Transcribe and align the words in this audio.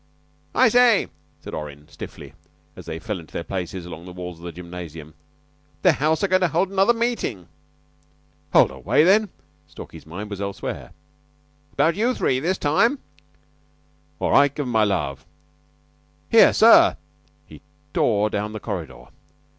"I 0.55 0.69
say," 0.69 1.09
said 1.41 1.53
Orrin, 1.53 1.87
stiffly, 1.87 2.33
as 2.75 2.87
they 2.87 2.97
fell 2.97 3.19
into 3.19 3.33
their 3.33 3.43
places 3.43 3.85
along 3.85 4.05
the 4.05 4.11
walls 4.11 4.39
of 4.39 4.45
the 4.45 4.51
gymnasium. 4.51 5.13
"The 5.83 5.91
house 5.91 6.23
are 6.23 6.27
goin' 6.27 6.41
to 6.41 6.47
hold 6.47 6.71
another 6.71 6.91
meeting." 6.95 7.47
"Hold 8.51 8.71
away, 8.71 9.03
then." 9.03 9.29
Stalky's 9.67 10.07
mind 10.07 10.31
was 10.31 10.41
elsewhere. 10.41 10.93
"It's 11.65 11.73
about 11.73 11.95
you 11.95 12.15
three 12.15 12.39
this 12.39 12.57
time." 12.57 12.97
"All 14.17 14.31
right, 14.31 14.51
give 14.55 14.65
'em 14.65 14.71
my 14.71 14.85
love... 14.85 15.23
Here, 16.31 16.51
sir," 16.51 16.97
and 16.97 16.97
he 17.45 17.61
tore 17.93 18.31
down 18.31 18.53
the 18.53 18.59
corridor. 18.59 19.05